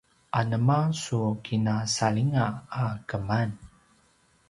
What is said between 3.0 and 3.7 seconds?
keman?